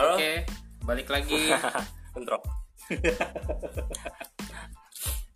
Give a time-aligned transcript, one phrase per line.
[0.00, 0.16] Halo.
[0.16, 0.48] Oke,
[0.88, 1.52] balik lagi.
[2.16, 2.40] Bentrok.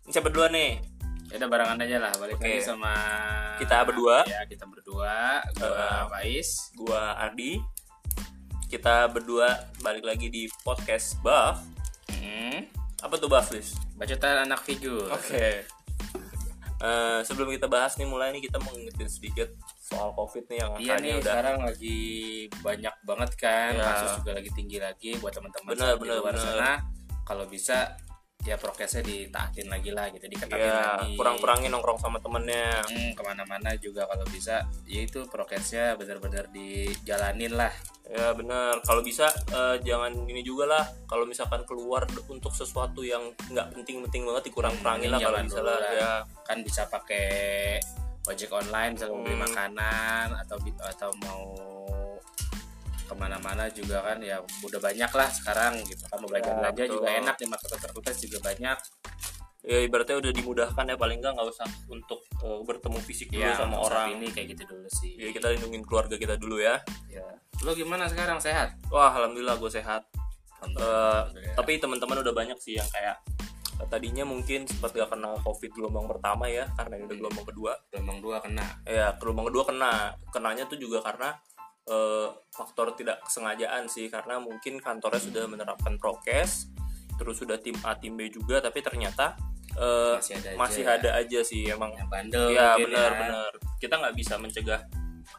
[0.09, 0.81] Siapa berdua nih?
[1.29, 2.49] ya udah barengan aja lah, balik Oke.
[2.49, 2.89] lagi sama
[3.61, 4.25] Kita berdua.
[4.25, 5.45] Ya, kita berdua.
[5.53, 6.73] Gua Uh, Faiz.
[6.81, 7.61] Gua Ardi.
[8.65, 11.61] Kita berdua balik lagi di podcast Buff.
[12.09, 12.65] Hmm.
[13.05, 13.77] Apa tuh Buff, Lis?
[13.93, 15.13] Bacotan anak figur.
[15.13, 15.69] Oke.
[16.85, 19.47] Eh, sebelum kita bahas nih mulai nih kita mau ngingetin sedikit
[19.85, 21.99] soal covid nih yang Iya nih, udah sekarang lagi
[22.59, 23.85] banyak banget kan, Iya.
[23.85, 26.41] kasus juga lagi tinggi lagi buat teman-teman Bener, saat di bener, luar bener.
[26.43, 26.71] sana.
[27.21, 27.77] Kalau bisa
[28.41, 31.13] ya prokesnya ditaatin lagi lah gitu, diketatkan ya lagi.
[31.13, 37.53] kurang-kurangin nongkrong sama temennya Hmm, ke mana-mana juga kalau bisa, ya itu prokesnya benar-benar dijalanin
[37.53, 37.73] lah.
[38.05, 43.17] ya bener kalau bisa eh, jangan ini juga lah kalau misalkan keluar untuk sesuatu yang
[43.47, 45.81] nggak penting-penting banget dikurang-kurangin lah Hmm, kalau bisa lah.
[45.91, 46.11] ya
[46.43, 47.25] kan bisa pakai
[48.25, 49.45] ojek online misalnya mau beli Hmm.
[49.45, 51.41] makanan atau atau mau
[53.05, 56.17] ke mana-mana juga kan ya udah banyak lah sekarang gitu kan.
[56.17, 56.93] Mau belanja Ya, belanja betul.
[56.95, 58.77] juga enak di market terkulkas juga banyak.
[59.61, 63.53] Ya ibaratnya udah dimudahkan ya paling nggak nggak usah untuk eh, bertemu fisik dulu ya
[63.55, 64.07] sama orang.
[64.15, 65.13] ini kayak gitu dulu sih.
[65.15, 66.81] Ya kita lindungin keluarga kita dulu ya.
[67.07, 67.25] Ya.
[67.61, 68.37] Lo gimana sekarang?
[68.37, 68.73] Sehat?
[68.89, 70.05] Wah alhamdulillah gue sehat.
[70.05, 71.53] Eh, Alhamdulillah.
[71.53, 73.21] tapi teman-teman udah banyak sih yang kayak
[73.91, 77.71] tadinya mungkin sempat gak kena covid gelombang pertama ya karena ini udah gelombang kedua.
[77.91, 78.67] Gelombang dua kena.
[78.87, 79.93] Ya gelombang kedua kena.
[80.31, 81.35] Kenanya tuh juga karena
[81.85, 86.71] eh, faktor tidak kesengajaan sih karena mungkin kantornya sudah menerapkan prokes
[87.15, 89.39] terus sudah tim A tim B juga tapi ternyata
[89.79, 90.57] eh, Masih ada aja.
[90.59, 91.91] masih ada aja sih emang.
[91.95, 93.19] Yang bandel ya benar ya.
[93.21, 93.51] benar.
[93.79, 94.81] Kita nggak bisa mencegah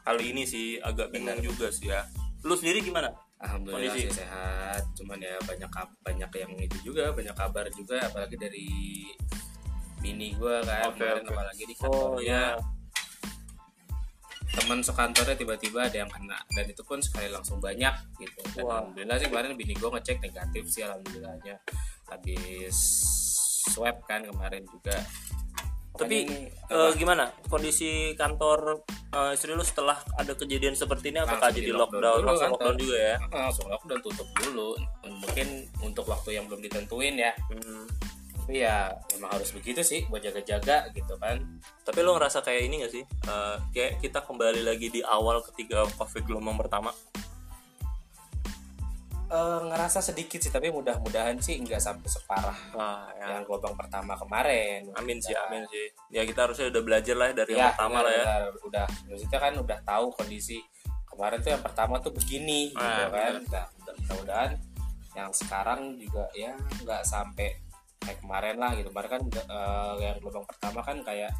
[0.07, 2.05] hal ini sih agak bingung juga sih ya.
[2.45, 4.09] Lu sendiri gimana Alhamdulillah Kondisi.
[4.09, 5.69] sih sehat, cuman ya banyak
[6.01, 8.69] banyak yang itu juga, banyak kabar juga, apalagi dari
[10.01, 11.33] bini gue kan, Oke, kemarin oke.
[11.37, 12.43] apalagi di oh kantornya ya
[14.57, 18.41] teman sekantornya tiba-tiba ada yang kena dan itu pun sekali langsung banyak gitu.
[18.57, 18.81] Dan Wah.
[18.81, 21.61] alhamdulillah sih kemarin bini gue ngecek negatif sih alhamdulillahnya,
[22.09, 22.77] habis
[23.69, 24.97] swab kan kemarin juga.
[25.97, 31.49] Tapi ini, eh, gimana kondisi kantor eh, istri lu setelah ada kejadian seperti ini apakah
[31.49, 32.53] jadi di lockdown lockdown dulu langsung kantor.
[32.53, 34.69] lockdown juga ya langsung lockdown tutup dulu,
[35.09, 35.47] mungkin
[35.81, 37.33] untuk waktu yang belum ditentuin ya.
[37.49, 37.85] Hmm.
[38.47, 41.35] Tapi ya emang harus begitu sih buat jaga-jaga gitu kan.
[41.83, 43.03] Tapi lo ngerasa kayak ini gak sih?
[43.03, 46.95] Eh, kayak kita kembali lagi di awal ketika COVID gelombang pertama.
[49.27, 53.35] Eh, ngerasa sedikit sih tapi mudah-mudahan sih nggak sampai separah Wah, ya.
[53.35, 55.91] yang gelombang pertama kemarin Amin sih, amin sih.
[56.07, 58.23] Ya kita harusnya udah belajar lah dari ya yang pertama lah ya.
[58.23, 60.63] benar, udah maksudnya kan udah tahu kondisi
[61.05, 64.51] kemarin tuh yang pertama tuh begini gitu Ah, kan nah, mudah- mudah-mudahan
[65.11, 67.51] yang sekarang juga ya nggak sampai
[67.99, 71.35] kayak kemarin lah gitu kemarin kan eh, yang gelombang pertama kan kayak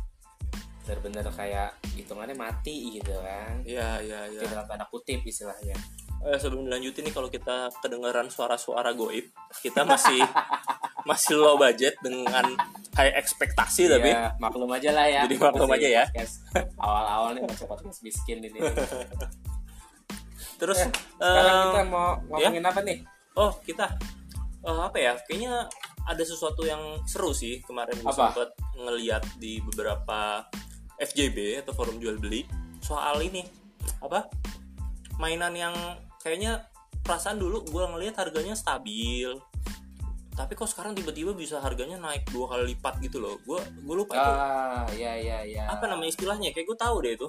[0.84, 4.40] benar-benar kayak hitungannya mati gitu kan Iya, iya, iya.
[4.44, 5.80] Dalam tanda kutip istilahnya
[6.20, 9.30] Eh, sebelum dilanjutin nih kalau kita kedengaran suara-suara goib,
[9.62, 10.18] kita masih
[11.10, 12.44] masih low budget dengan
[12.94, 15.22] high ekspektasi tapi Ya, maklum aja lah ya.
[15.24, 16.04] Jadi maklum aja ya.
[16.76, 18.60] Awal-awal nih masih podcast miskin ini.
[20.58, 22.98] terus Eh, Sekarang eh, kita mau ngomongin apa nih?
[23.38, 23.86] oh kita
[24.64, 25.14] eh, apa ya?
[25.22, 25.70] Kayaknya
[26.04, 28.34] ada sesuatu yang seru sih kemarin gue Apa?
[28.34, 30.44] sempet ngeliat di beberapa
[30.98, 32.48] FJB atau forum jual beli
[32.80, 33.44] soal ini
[34.00, 34.26] apa
[35.20, 35.76] mainan yang
[36.28, 36.68] kayaknya
[37.02, 39.32] perasaan dulu gue ngelihat harganya stabil
[40.38, 44.14] tapi kok sekarang tiba-tiba bisa harganya naik dua kali lipat gitu loh gue gue lupa
[44.14, 45.64] itu Ah, iya iya iya.
[45.66, 47.28] apa namanya istilahnya kayak gue tahu deh itu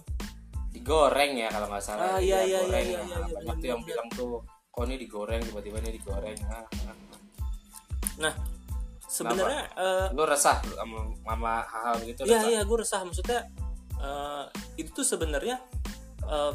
[0.68, 2.16] Digoreng ya kalau nggak salah.
[2.16, 2.84] Ah, iya, iya, goreng.
[2.84, 6.38] iya, iya, Nah, iya, Banyak tuh yang bilang tuh, kok ini digoreng tiba-tiba ini digoreng.
[6.44, 6.96] Ah, ah.
[8.20, 8.32] nah
[9.08, 12.20] sebenarnya eh, Lu resah sama, sama hal-hal begitu?
[12.28, 12.50] Iya resah?
[12.52, 13.40] iya gue resah maksudnya
[13.98, 14.44] eh,
[14.76, 15.56] itu tuh sebenarnya
[16.28, 16.52] eh,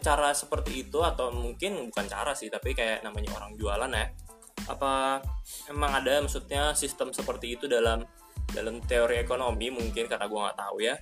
[0.00, 4.06] cara seperti itu atau mungkin bukan cara sih tapi kayak namanya orang jualan ya
[4.66, 5.22] apa
[5.70, 8.02] emang ada maksudnya sistem seperti itu dalam
[8.52, 10.96] dalam teori ekonomi mungkin karena gue nggak tahu ya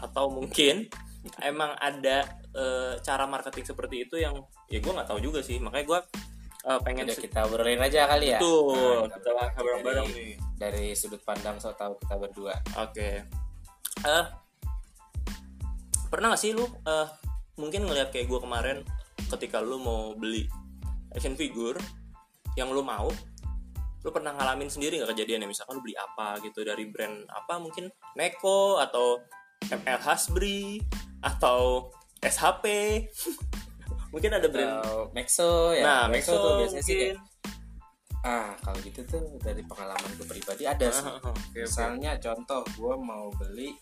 [0.00, 0.88] atau mungkin
[1.44, 2.24] emang ada
[2.56, 4.36] eh, cara marketing seperti itu yang
[4.72, 6.00] ya gue nggak tahu juga sih makanya gue
[6.70, 8.40] eh, pengen Udah kita obrolin aja kali ya.
[8.40, 10.32] Betul, Nah, kita bareng-bareng nih.
[10.60, 12.52] Dari sudut pandang so tahu kita berdua.
[12.76, 13.24] Oke.
[14.04, 14.24] Eh
[16.10, 17.06] pernah gak sih lu eh
[17.60, 18.80] mungkin ngeliat kayak gue kemarin
[19.36, 20.48] ketika lu mau beli
[21.12, 21.76] action figure
[22.56, 23.12] yang lu mau
[24.00, 25.48] lu pernah ngalamin sendiri nggak kejadian ya?
[25.48, 27.92] Misalkan lu beli apa gitu dari brand apa mungkin?
[28.16, 29.20] Neko atau
[29.68, 30.80] ML Hasbri
[31.20, 31.92] atau
[32.24, 32.64] SHP
[34.12, 35.84] mungkin ada brand Atau Maxo ya.
[35.84, 37.16] nah Maxo, Maxo tuh biasanya sih mungkin.
[37.16, 37.18] kayak
[38.20, 41.08] ah kalau gitu tuh dari pengalaman gue pribadi ada sih.
[41.08, 41.56] Ah, oke.
[41.56, 43.72] misalnya contoh gue mau beli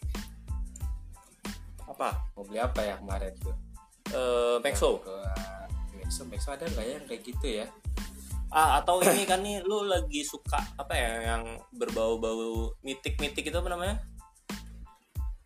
[1.87, 2.23] apa?
[2.35, 3.68] Mau beli apa ya kemarin tuh
[4.15, 5.03] Eh Maxo.
[5.03, 7.67] Gua- ini Maxo Maxo ada nggak ya yang kayak gitu ya?
[8.49, 11.43] Ah atau ini kan nih lu lagi suka apa ya yang
[11.77, 13.97] berbau-bau mitik-mitik itu apa namanya?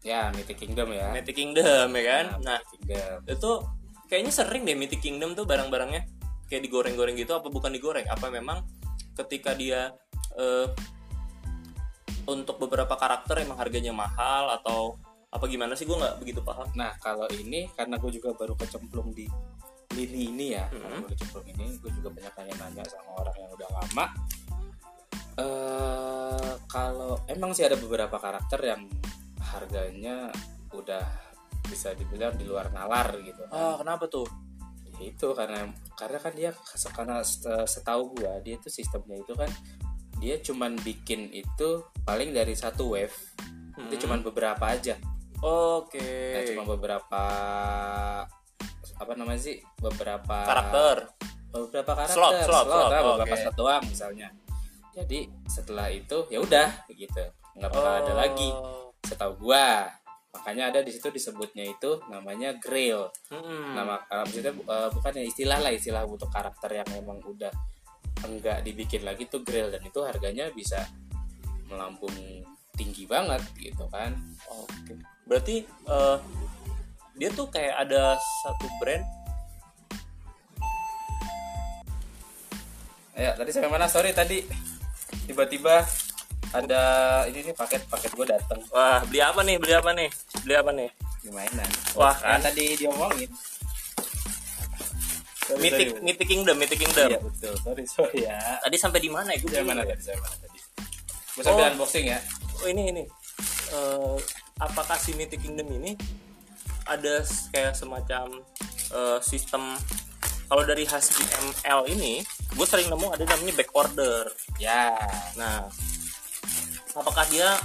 [0.03, 1.14] Ya Mythic Kingdom ya.
[1.14, 2.26] Mythic Kingdom ya kan?
[2.43, 3.19] Nah Mythic Kingdom.
[3.26, 3.50] itu
[4.11, 6.03] kayaknya sering deh Mythic Kingdom tuh barang-barangnya.
[6.50, 8.61] Kayak digoreng-goreng gitu apa bukan digoreng apa memang
[9.17, 9.94] ketika dia
[10.37, 10.67] eh,
[12.26, 14.94] untuk beberapa karakter emang harganya mahal atau
[15.32, 19.11] apa gimana sih gue nggak begitu paham Nah kalau ini karena gue juga baru kecemplung
[19.11, 19.25] di
[19.93, 20.76] lini ini ya, Mhm.
[20.79, 24.06] karena gue kecemplung ini, gue juga banyak nanya-nanya sama orang yang udah lama.
[25.32, 28.84] eh kalau emang sih ada beberapa karakter yang
[29.43, 30.29] harganya
[30.70, 31.05] udah
[31.64, 33.40] bisa dibilang di luar nalar gitu.
[33.49, 34.28] ah kenapa tuh
[34.93, 36.52] Ya itu karena karena kan dia
[36.93, 39.49] karena set- setahu gua dia itu sistemnya itu kan
[40.20, 41.69] dia cuman bikin itu
[42.05, 43.17] paling dari satu wave
[43.81, 44.02] itu Hmm.
[44.05, 45.00] cuman beberapa aja
[45.42, 47.22] oke Nah, cuma beberapa
[48.94, 51.10] apa namanya sih beberapa karakter
[51.50, 52.88] beberapa karakter Slot, slot, slot.
[52.88, 53.42] lah, Oh, beberapa oke.
[53.42, 54.28] slot doang misalnya
[54.92, 58.16] jadi setelah itu ya udah gitu nggak bakal ada Oh.
[58.16, 58.48] lagi
[59.02, 59.90] setahu gua
[60.32, 63.76] makanya ada di situ disebutnya itu namanya grail Mm-mm.
[63.76, 67.52] nama uh, maksudnya uh, bukan ya istilah lah istilah untuk karakter yang memang udah
[68.22, 70.80] enggak dibikin lagi tuh grail dan itu harganya bisa
[71.66, 72.14] melambung
[72.72, 74.16] tinggi banget gitu kan
[74.48, 74.96] Oke.
[75.26, 76.16] Berarti eh,
[77.16, 79.04] dia tuh kayak ada satu brand.
[83.12, 83.86] Ya, tadi sampai mana?
[83.86, 84.40] Sorry tadi
[85.28, 85.84] tiba-tiba
[86.52, 86.82] ada
[87.28, 89.56] ini nih paket paket gue datang Wah, beli apa nih?
[89.60, 90.08] Beli apa nih?
[90.44, 90.90] Beli apa nih?
[91.30, 91.70] mainan.
[91.94, 92.42] Wah, kan.
[92.42, 93.30] tadi diomongin.
[95.46, 96.02] Sorry, Mythic sorry.
[96.02, 97.08] Mythic Kingdom, Mythic Kingdom.
[97.14, 97.54] Iya betul.
[97.62, 98.38] Sorry sorry ya.
[98.58, 99.38] Tadi sampai di mana ya?
[99.38, 100.02] Gue Sampai mana tadi?
[100.02, 100.58] Sampai mana tadi?
[101.32, 101.70] Gue sambil Oh.
[101.76, 102.18] unboxing ya.
[102.58, 103.02] Oh, ini ini.
[103.72, 104.16] Eh,
[104.60, 105.96] apakah si Mythic Kingdom ini
[106.88, 107.22] ada
[107.54, 108.43] kayak semacam
[108.93, 109.78] eh, sistem
[110.52, 111.16] kalau dari hasil
[111.49, 112.20] ML ini,
[112.52, 114.28] gue sering nemu ada namanya back order.
[114.60, 114.93] Ya.
[115.32, 115.64] Nah,
[116.93, 117.56] apakah dia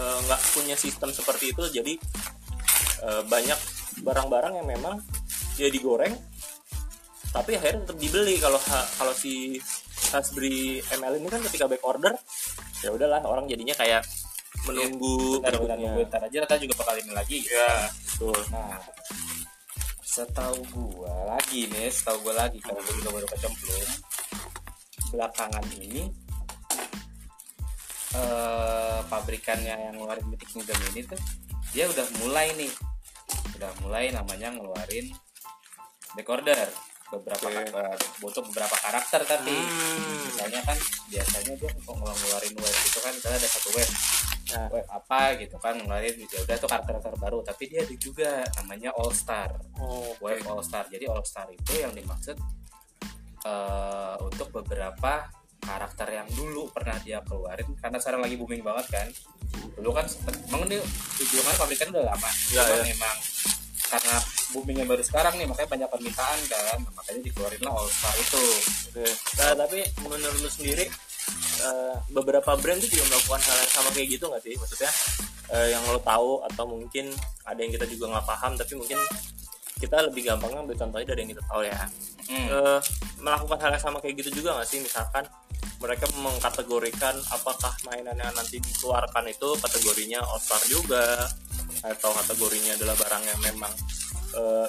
[0.00, 1.60] eh, nggak punya sistem seperti itu?
[1.68, 1.92] Jadi
[3.04, 3.58] eh, banyak
[4.00, 4.96] barang-barang yang memang
[5.60, 6.16] dia digoreng,
[7.36, 8.40] tapi akhirnya tetap dibeli.
[8.40, 8.56] Kalau
[8.96, 9.60] kalau si
[10.08, 12.16] Hasbri ML ini kan ketika back order,
[12.80, 14.08] ya udahlah orang jadinya kayak
[14.62, 15.76] menunggu Bentar, bentar, berikutnya.
[15.82, 17.38] nunggu ntar aja kita juga bakal ini lagi.
[17.46, 18.38] Ya, betul.
[18.50, 18.78] Nah,
[20.02, 23.88] setahu gua lagi nih, setahu gua lagi karena gua juga baru kecemplung.
[25.12, 26.02] Belakangan ini
[28.12, 31.20] eh pabrikannya yang ngeluarin Mythic Kingdom ini tuh
[31.72, 32.72] dia udah mulai nih.
[33.56, 35.08] Udah mulai namanya ngeluarin
[36.12, 36.68] back order
[37.08, 37.72] beberapa Oke.
[37.72, 40.28] eh, untuk beberapa karakter tapi Hmm.
[40.28, 40.76] misalnya kan
[41.08, 43.92] biasanya dia kok ngeluarin wave itu kan misalnya ada satu wave
[44.70, 48.90] Web apa gitu kan ngeluarin ya udah tuh karakter-karakter baru tapi dia ada juga namanya
[48.96, 49.50] All Star.
[49.80, 50.86] Oh, web All Star.
[50.88, 52.36] Jadi All Star itu yang dimaksud
[53.46, 55.28] eh, untuk beberapa
[55.62, 59.08] karakter yang dulu pernah dia keluarin karena sekarang lagi booming banget kan.
[59.78, 60.06] Dulu kan
[60.50, 60.82] emang dia
[61.22, 62.30] tujuan pabrikan udah lama.
[62.50, 62.82] Ya, ya.
[62.90, 63.16] emang
[63.92, 64.16] karena
[64.56, 66.78] boomingnya baru sekarang nih makanya banyak permintaan kan.
[66.82, 68.44] Makanya dikeluarin lah All Star itu.
[68.90, 69.06] Oke.
[69.38, 70.90] Nah, tapi menurut lu sendiri
[71.62, 74.54] eh, beberapa brand tuh juga melakukan hal yang sama kayak gitu nggak sih?
[74.58, 74.90] Maksudnya
[75.52, 77.10] eh, yang lo tahu atau mungkin
[77.46, 78.98] ada yang kita juga nggak paham tapi mungkin
[79.82, 81.78] kita lebih gampang ambil contohnya dari yang kita tahu ya.
[82.30, 82.46] Hmm.
[82.48, 82.80] Eh,
[83.18, 84.78] melakukan hal yang sama kayak gitu juga nggak sih?
[84.78, 85.26] Misalkan
[85.82, 91.26] mereka mengkategorikan apakah mainan yang nanti dikeluarkan itu kategorinya all star juga
[91.82, 93.72] atau kategorinya adalah barang yang memang
[94.38, 94.68] eh,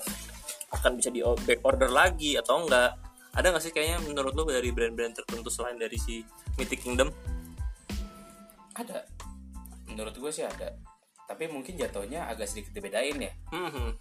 [0.73, 2.97] akan bisa di back order lagi atau enggak
[3.33, 6.21] ada nggak sih kayaknya menurut lo dari brand-brand tertentu selain dari si
[6.53, 7.09] Mythic Kingdom?
[8.77, 9.09] Ada.
[9.89, 10.69] Menurut gue sih ada.
[11.25, 13.33] Tapi mungkin jatuhnya agak sedikit dibedain ya.
[13.49, 13.97] Hmm,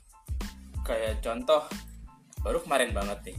[0.85, 1.65] kayak contoh
[2.45, 3.39] baru kemarin banget nih.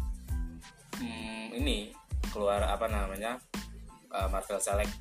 [0.97, 1.77] Hmm, ini
[2.33, 3.37] keluar apa namanya?
[4.09, 4.93] Uh, Marvel Select.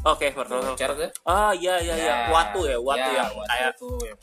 [0.00, 1.10] Oke Marvel voucher tuh?
[1.28, 2.14] Ah iya iya iya.
[2.32, 3.72] Watu ya watu ya, yang Watu kayak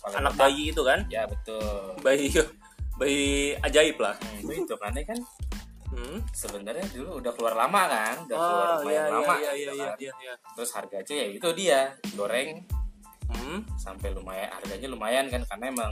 [0.01, 1.05] yang anak bayi itu kan?
[1.13, 1.93] Ya betul.
[2.01, 2.33] Bayi
[2.99, 4.17] bayi ajaib lah.
[4.17, 5.19] Hmm, itu kan kan
[5.93, 6.19] hmm.
[6.31, 9.73] sebenarnya dulu udah keluar lama kan udah keluar oh lumayan iya lama iya iya gitu
[9.73, 9.97] iya kan.
[9.97, 11.79] iya iya terus harga aja ya itu dia
[12.15, 12.49] goreng
[13.31, 13.59] hmm.
[13.79, 15.91] sampai lumayan harganya lumayan kan karena emang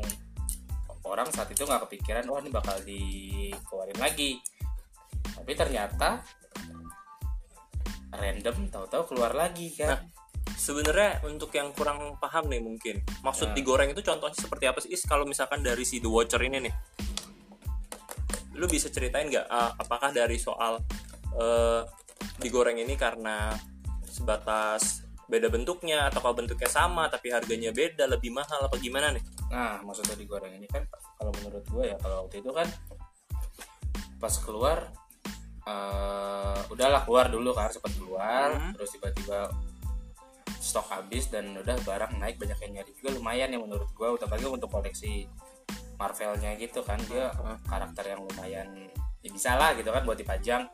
[1.05, 4.41] orang saat itu nggak kepikiran wah ini bakal dikeluarin lagi
[5.35, 6.25] tapi ternyata
[8.15, 10.01] random tahu-tahu keluar lagi kan
[10.55, 13.55] sebenarnya untuk yang kurang paham nih mungkin maksud Nah.
[13.57, 16.73] digoreng itu contohnya seperti apa sih Is kalau misalkan dari si The Watcher ini nih
[18.55, 20.79] lu bisa ceritain nggak ah, apakah dari soal
[21.35, 21.81] eh,
[22.39, 23.51] digoreng ini karena
[24.07, 29.23] sebatas beda bentuknya atau kalau bentuknya sama tapi harganya beda lebih mahal apa gimana nih
[29.49, 30.85] nah maksudnya digoreng ini kan
[31.17, 32.67] kalau menurut gue ya kalau waktu itu kan
[34.21, 34.79] pas keluar
[35.65, 38.71] eh udahlah keluar dulu kan sempat keluar Hmm.
[38.77, 39.49] terus tiba-tiba
[40.61, 44.45] stok habis dan udah barang naik banyak yang nyari juga lumayan ya menurut gua apalagi
[44.45, 45.25] untuk koleksi
[45.95, 47.57] Marvelnya gitu kan dia Heeh.
[47.65, 48.67] karakter yang lumayan
[49.25, 50.69] ya bisa lah gitu kan buat dipajang.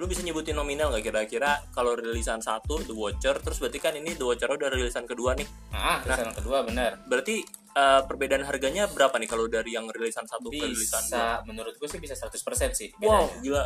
[0.00, 1.60] Lu bisa nyebutin nominal nggak kira-kira?
[1.76, 5.44] Kalau rilisan satu The Watcher terus berarti kan ini The Watcher udah rilisan kedua nih.
[5.76, 6.96] Nah, terus yang kedua bener.
[7.04, 7.44] berarti
[7.76, 11.12] eh, perbedaan harganya berapa nih kalau dari yang rilisan satu ke rilisan dua?
[11.12, 13.44] bisa menurut gue sih bisa 100% sih wow bedanya.
[13.44, 13.64] gila.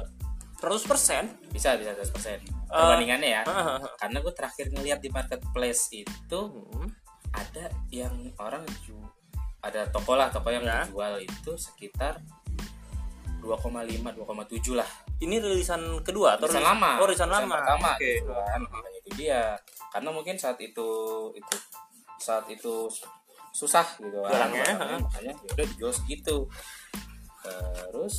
[0.59, 1.23] 100 persen?
[1.54, 3.43] Bisa bisa 100% perbandingannya ya.
[3.47, 6.88] Ah, karena gue terakhir ngeliat di marketplace itu Hmm.
[7.31, 8.12] ada yang
[8.43, 8.99] orang ju
[9.64, 10.85] ada toko lah toko yang Ya.
[10.85, 12.21] jual itu sekitar
[13.40, 14.88] 2,5 2,7 lah.
[15.16, 16.90] Ini rilisan kedua atau Rilisan rilis- lama.
[16.97, 17.56] oh rilisan Rilisan lama.
[17.59, 18.04] pertama oke.
[18.11, 18.61] gitu kan.
[18.62, 19.42] Makanya itu dia.
[19.88, 20.88] Karena mungkin saat itu
[21.33, 21.56] itu
[22.16, 22.88] saat itu
[23.50, 24.33] susah gitu kan.
[24.49, 26.37] Barangnya, makanya, makanya ya udah dijual segitu.
[27.42, 28.16] Terus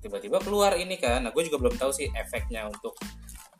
[0.00, 1.20] tiba-tiba keluar ini kan.
[1.20, 2.94] Nah gue juga belum tahu sih efeknya untuk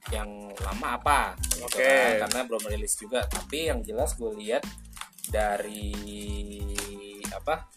[0.08, 1.18] yang lama apa
[1.52, 1.82] gitu Oke.
[1.82, 3.26] kan, karena belum rilis juga.
[3.26, 4.62] Tapi yang jelas gue lihat
[5.26, 5.92] dari
[7.28, 7.68] apa?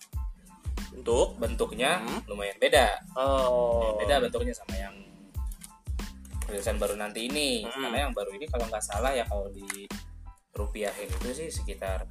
[0.94, 2.22] Untuk bentuknya Hmm.
[2.26, 2.88] lumayan beda.
[3.14, 3.98] Oh.
[3.98, 4.96] Beda bentuknya sama yang
[6.46, 7.66] rilisan baru nanti ini.
[7.66, 7.84] Hmm.
[7.84, 9.66] karena yang baru ini kalau nggak salah ya kalau di
[10.54, 12.06] rupiahin itu sih sekitar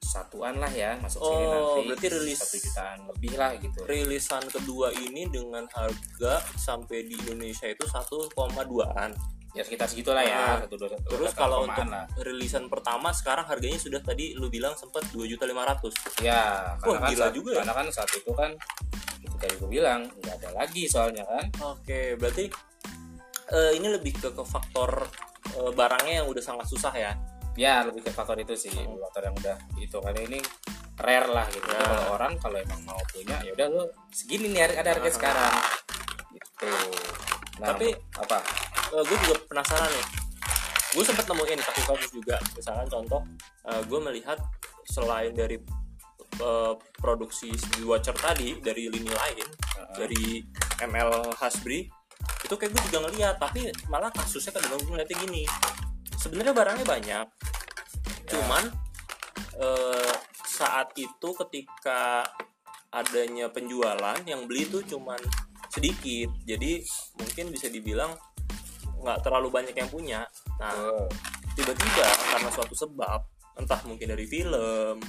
[0.00, 3.78] satuan lah ya masuk sini Oh, nanti berarti rilis- satu jutaan lebih lah gitu.
[3.84, 9.12] rilisan kedua ini dengan harga sampai di Indonesia itu 1,2an
[9.50, 12.04] ya sekitar segitulah ya Nah, satu dua satu terus dua kalau untuk lah.
[12.18, 17.20] rilisan pertama sekarang harganya sudah tadi lu bilang sempat 2.500 ya karena Wah, kan gila
[17.22, 17.56] saat, juga ya.
[17.58, 18.50] karena kan saat itu kan
[19.18, 22.44] itu kayak gue bilang nggak ada lagi soalnya kan Oke, berarti
[23.48, 25.08] eh, ini lebih ke, ke faktor
[25.50, 27.12] eh, barangnya yang udah sangat susah ya.
[27.54, 30.38] ya lebih ke faktor itu sih faktor yang udah itu karena ini
[30.96, 31.80] rare lah gitu Ya.
[31.80, 35.14] kalau orang kalau emang mau punya ya udah lu segini nih harga- ada harga Ah.
[35.14, 35.52] sekarang
[36.30, 36.70] gitu
[37.58, 38.38] nah, Tapi- apa
[38.92, 40.06] gue juga penasaran nih.
[40.96, 42.36] Gue sempat nemuin kasus-kasus juga.
[42.56, 43.20] Misalkan contoh,
[43.86, 44.40] gue melihat
[44.88, 45.60] selain dari
[46.40, 47.52] eh, produksi
[47.84, 49.94] Watcher tadi dari lini lain, Heeh.
[50.00, 50.24] dari
[50.80, 51.84] ML Hasbri,
[52.44, 53.36] itu kayak gue juga ngeliat.
[53.36, 55.44] Tapi malah kasusnya kadang gue ngeliatnya gini.
[56.18, 57.26] Sebenarnya barangnya banyak,
[58.26, 58.64] cuman
[59.60, 62.26] eh, saat itu ketika
[62.88, 65.20] adanya penjualan yang beli itu cuman
[65.68, 66.80] sedikit jadi
[67.20, 68.16] mungkin bisa dibilang
[69.02, 70.26] nggak terlalu banyak yang punya.
[70.58, 71.06] Nah
[71.58, 73.20] tiba-tiba karena suatu sebab
[73.58, 75.02] entah mungkin dari film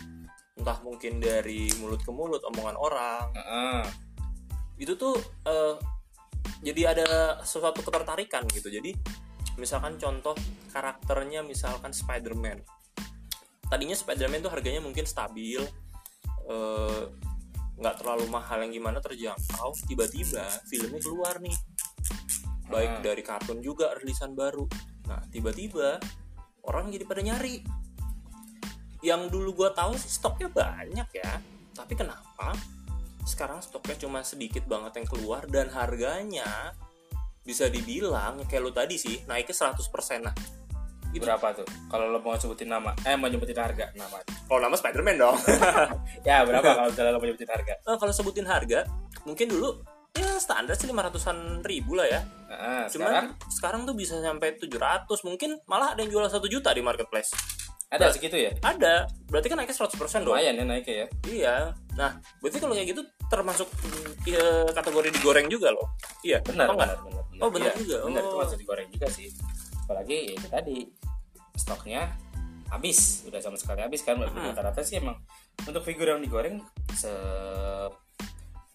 [0.60, 3.84] entah mungkin dari mulut ke mulut omongan orang Heeh.
[4.81, 5.15] itu tuh
[5.48, 5.75] eh,
[6.60, 7.08] jadi ada
[7.46, 8.67] sesuatu ketertarikan gitu.
[8.67, 8.91] Jadi
[9.55, 10.36] misalkan contoh
[10.75, 12.60] karakternya misalkan Spider-Man.
[13.69, 15.63] Tadinya Spider-Man tuh harganya mungkin stabil
[16.50, 17.03] eh,
[17.79, 19.72] nggak terlalu mahal yang gimana terjangkau.
[19.88, 21.55] Tiba-tiba filmnya keluar nih
[22.70, 23.04] baik Hmm.
[23.04, 24.64] dari kartun juga rilisan baru.
[25.06, 25.98] Nah tiba-tiba
[26.64, 27.66] orang jadi pada nyari.
[29.00, 31.32] Yang dulu gua tahu sih stoknya banyak ya.
[31.74, 32.52] Tapi kenapa?
[33.24, 36.74] Sekarang stoknya cuma sedikit banget yang keluar dan harganya
[37.40, 40.36] bisa dibilang kayak lu tadi sih naiknya 100% nah
[41.10, 41.66] Itu- berapa tuh?
[41.90, 44.22] Kalau lo mau sebutin nama eh mau nyebutin harga nama.
[44.46, 45.38] Kalau nama Spider-Man dong.
[46.28, 47.74] Ya berapa kalau lo mau nyebutin harga?
[47.80, 48.86] Eh, kalau sebutin harga
[49.26, 49.82] mungkin dulu
[50.16, 52.22] ya standar sih 500an ribu lah ya.
[52.50, 53.28] Heeh, cuman sekarang?
[53.54, 57.32] sekarang, tuh bisa sampai 700 mungkin malah ada yang jual 1 juta di marketplace.
[57.89, 58.54] Ada segitu ya?
[58.62, 59.10] Ada.
[59.34, 60.38] Berarti kan naiknya 100% dong.
[60.38, 61.08] Lumayan ya naiknya ya.
[61.25, 61.56] Iya.
[61.98, 63.01] Nah berarti kalau kayak gitu
[63.34, 63.66] termasuk
[64.30, 65.98] ya, kategori digoreng juga loh.
[66.22, 67.42] Iya benar benar benar benar.
[67.42, 67.96] Oh, benar Iya, juga.
[68.06, 68.42] benar itu Oh.
[68.46, 69.28] masih digoreng juga sih.
[69.89, 70.78] Apalagi ya itu tadi
[71.58, 72.01] stoknya
[72.70, 73.25] habis.
[73.25, 74.54] Udah sama sekali habis kan Hmm.
[74.54, 75.18] rata-rata sih emang
[75.66, 76.62] untuk figur yang digoreng
[76.94, 77.10] se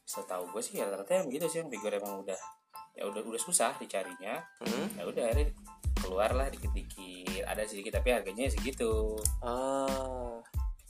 [0.05, 2.37] setahu gue sih ya rata-rata yang begitu sih yang figur emang udah
[2.95, 4.87] ya udah udah susah dicarinya Hmm.
[4.95, 5.49] ya udah akhirnya
[5.97, 10.37] keluar lah dikit-dikit ada sedikit tapi harganya segitu Ah.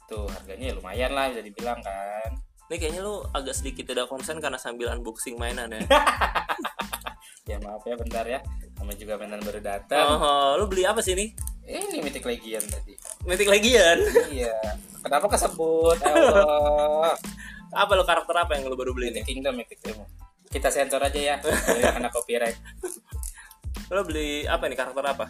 [0.04, 2.30] tuh harganya ya lumayan lah bisa dibilang kan
[2.64, 5.85] Ini kayaknya lu agak sedikit tidak konsen karena sambil unboxing mainan ya.
[7.47, 8.40] ya maaf ya bentar ya
[8.75, 11.28] sama juga mainan baru datang oh, lu beli apa sih nih?
[11.62, 13.97] ini Mythic Legion tadi Mythic Legion.
[14.28, 14.52] iya
[15.00, 17.12] kenapa kesebut Allah
[17.74, 19.20] apa lu karakter apa yang lu baru beli nih?
[19.20, 20.06] Mythic Kingdom Mythic Kingdom
[20.46, 21.36] kita sensor aja ya
[21.76, 22.58] biar kena copyright
[23.90, 25.26] Lu beli apa nih karakter apa?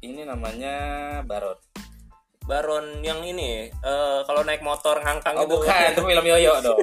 [0.00, 0.74] ini namanya
[1.22, 1.58] Baron
[2.42, 5.54] Baron yang ini eh kalau naik motor ngangkang oh itu.
[5.54, 6.78] bukan itu film Yoyo dong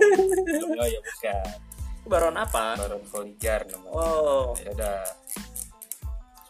[0.45, 1.35] film Yoyo bukan
[2.07, 2.79] Baron apa?
[2.79, 4.97] Baron Voligar namanya Oh, ya udah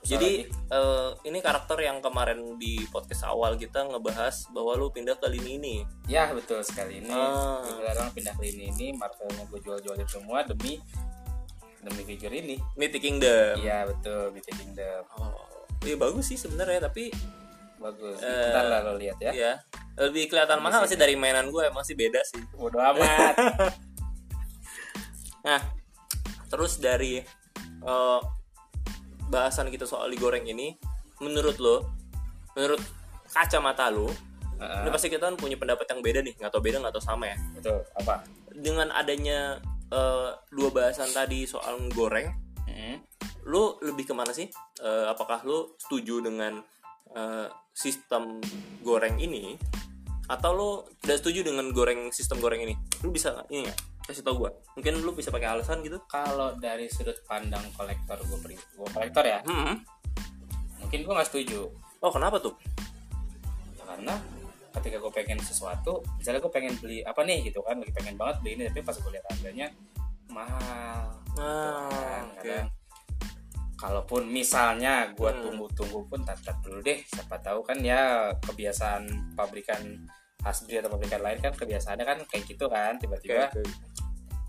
[0.09, 5.29] Jadi eh, ini karakter yang kemarin di podcast awal kita ngebahas bahwa lu pindah ke
[5.29, 5.75] lini ini.
[6.05, 6.97] ya betul sekali.
[6.99, 7.61] Ini Ah.
[7.61, 10.81] sekarang pindah ke ini ini Marvelnya gue jual-jualin semua demi
[11.79, 12.57] demi figure ini.
[12.73, 13.53] Mythic Kingdom.
[13.55, 15.05] iya betul Mythic Kingdom.
[15.15, 15.45] Oh,
[15.81, 17.13] iya bagus sih sebenarnya tapi
[17.77, 18.17] bagus.
[18.19, 19.31] Eh, ntar lah lo lihat ya.
[19.31, 19.53] ya
[19.95, 20.95] lebih kelihatan mahal sih.
[20.95, 22.41] dari mainan gue emang sih beda sih.
[22.51, 23.35] bodo amat.
[25.39, 25.63] Nah,
[26.47, 27.23] terus dari
[27.79, 28.19] eh,
[29.29, 30.75] bahasan kita soal digoreng ini,
[31.21, 31.86] menurut lo,
[32.57, 32.81] menurut
[33.29, 34.09] kacamata lo,
[34.59, 37.03] Heeh, ini pasti kita kan punya pendapat yang beda nih, nggak tau beda nggak tau
[37.05, 37.38] sama ya.
[37.55, 42.27] betul apa Dengan adanya eh, dua bahasan tadi soal goreng,
[42.69, 43.01] Hmm.
[43.50, 44.45] lo lebih ke mana sih?
[44.83, 46.62] Eh, apakah lo setuju dengan
[47.15, 48.38] eh, sistem
[48.86, 49.57] goreng ini,
[50.29, 50.69] atau lo
[51.01, 52.77] tidak setuju dengan goreng sistem goreng ini?
[53.01, 53.79] Lo bisa ini nggak?
[54.09, 54.49] Kasih tau gue.
[54.75, 56.01] Mungkin lo bisa pakai alasan gitu.
[56.05, 59.77] kalau dari sudut pandang kolektor gue pri gue kolektor ya Hmm.
[60.81, 62.55] mungkin gue nggak setuju Oh kenapa tuh?
[63.77, 64.15] Ya, karena
[64.71, 68.35] ketika gue pengen sesuatu misalnya gue pengen beli apa nih gitu kan lagi pengen banget
[68.41, 69.67] beli ini tapi pas gue lihat harganya
[70.29, 72.23] mahal gitu Ah, kan.
[72.25, 72.39] oke.
[72.41, 72.67] Kadang
[73.75, 75.41] kalaupun misalnya gue Hmm.
[75.43, 80.03] tunggu-tunggu pun tar dulu deh siapa tahu kan ya kebiasaan pabrikan
[80.39, 83.63] Hasbri atau pabrikan lain kan kebiasaannya kan kayak gitu kan tiba-tiba oke.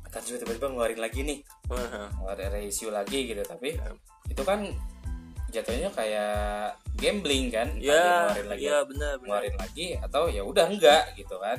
[0.06, 3.90] kan juga tiba-tiba ngeluarin lagi nih Wah, ngeluarin reissue lagi gitu tapi Ya.
[4.28, 4.62] itu kan
[5.48, 6.34] jatuhnya kayak
[6.94, 9.18] gambling kan Entah Ya, ngeluarin lagi iya benar benar.
[9.20, 11.58] ngeluarin lagi atau ya udah enggak gitu kan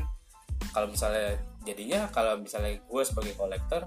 [0.71, 3.83] kalau misalnya jadinya kalau misalnya gue sebagai kolektor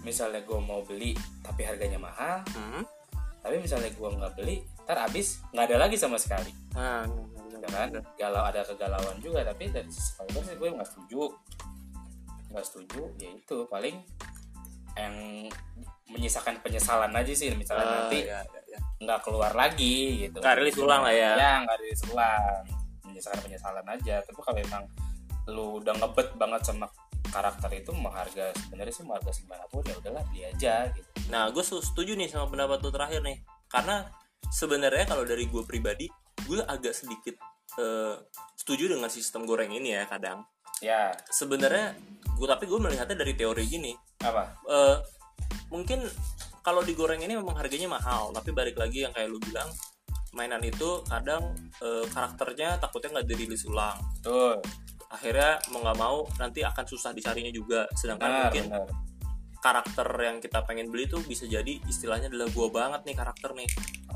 [0.00, 2.84] misalnya gue mau beli tapi harganya mahal Hmm.
[3.40, 7.08] tapi misalnya gue nggak beli ntar abis nggak ada lagi sama sekali Nah,
[7.64, 7.88] ya kan.
[8.20, 11.32] Galau ada kegalauan juga tapi dari sisi sih gue nggak setuju.
[12.52, 13.56] Nggak setuju ya itu.
[13.66, 13.96] Paling
[14.94, 15.14] yang
[16.06, 18.78] menyisakan penyesalan aja sih misalnya Ah, nanti ya, ya, ya.
[19.02, 20.38] nggak keluar lagi gitu.
[20.38, 21.32] Nggak rilis ulang lah ya.
[21.34, 22.62] ya nggak rilis ulang.
[23.08, 24.22] Menyisakan penyesalan aja.
[24.22, 24.84] Tapi kalau emang
[25.50, 26.86] lu udah ngebet banget sama
[27.28, 31.08] karakter itu mau harga sebenarnya sih mau harga segimana pun ya udahlah beli aja gitu.
[31.34, 33.42] Nah, gue setuju nih sama pendapat lu terakhir nih.
[33.66, 34.06] Karena
[34.54, 36.06] sebenarnya kalau dari gue pribadi,
[36.46, 37.34] gue agak sedikit
[37.78, 38.14] eh,
[38.54, 40.44] setuju dengan sistem goreng ini ya kadang.
[40.82, 41.14] ya.
[41.30, 41.94] Sebenarnya
[42.34, 43.92] gue tapi gue melihatnya dari teori gini.
[44.24, 44.56] apa?
[44.66, 44.96] Eh,
[45.70, 46.04] mungkin
[46.64, 49.68] kalau digoreng ini memang harganya mahal, tapi balik lagi yang kayak lu bilang
[50.34, 54.00] mainan itu kadang eh, karakternya takutnya nggak dirilis ulang.
[54.24, 54.58] tuh
[55.12, 57.86] akhirnya mau nggak mau nanti akan susah dicarinya juga.
[57.94, 58.88] Sedangkan benar mungkin benar.
[59.62, 63.68] karakter yang kita pengen beli tuh bisa jadi istilahnya adalah gua banget nih karakter nih.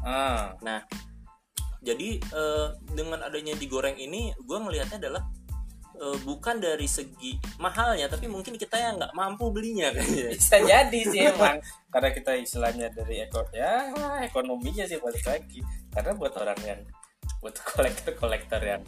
[0.02, 0.58] Ah.
[0.64, 0.82] Nah
[1.82, 5.22] jadi eh, dengan adanya digoreng ini gua ngelihatnya adalah
[5.98, 11.00] eh, bukan dari segi mahalnya tapi mungkin kita yang nggak mampu belinya kayaknya bisa jadi
[11.06, 11.62] sih emang.
[11.88, 13.90] Karena kita istilahnya dari ekor ya
[14.26, 15.60] ekonominya sih balik lagi.
[15.94, 16.80] Karena buat orang yang
[17.42, 18.82] buat kolektor kolektor yang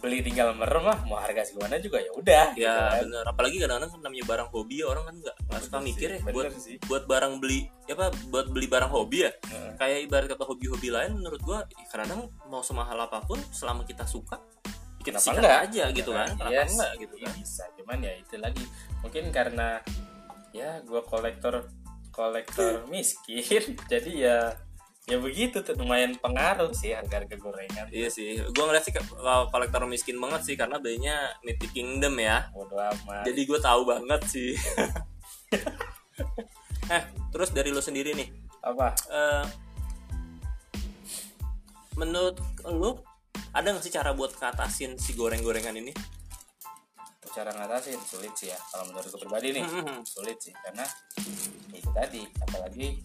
[0.00, 3.00] beli tinggal merem mah mau harga segimana juga ya udah gitu ya kan.
[3.04, 6.20] bener apalagi kadang-kadang kan namanya barang hobi ya orang kan nggak suka mikir sih, ya
[6.24, 6.76] bener buat sih.
[6.88, 9.72] buat barang beli ya apa buat beli barang hobi ya Heeh.
[9.76, 14.02] kayak ibarat kata hobi-hobi lain menurut gua ya kadang mau semahal apa pun selama kita
[14.04, 14.40] suka
[15.00, 15.60] kita Kenapa sikat enggak?
[15.68, 18.64] aja gitu kan kenapa Yes, enggak gitu kan bisa cuman ya itu lagi
[19.00, 19.68] mungkin karena
[20.50, 21.54] ya gua kolektor
[22.10, 24.38] kolektor miskin jadi ya
[25.08, 29.82] ya begitu tuh lumayan pengaruh sih harga-harga gorengan iya sih gua ngeliat sih kalau kolektor
[29.88, 32.46] miskin banget sih karena belinya Mythic Kingdom ya.
[32.52, 33.24] Bodo amat.
[33.26, 34.52] Jadi gue tahu banget sih.
[36.90, 38.28] Eh terus dari lo sendiri nih.
[38.66, 38.90] Apa?
[39.14, 39.44] Eh,
[41.94, 42.34] menurut
[42.66, 43.06] lo
[43.54, 45.94] ada nggak sih cara buat ngatasin si goreng-gorengan ini?
[47.30, 49.62] Cara ngatasin sulit sih ya kalau menurut gue pribadi nih.
[49.62, 50.02] Mhm.
[50.02, 50.82] sulit sih karena
[51.70, 52.98] itu tadi apalagi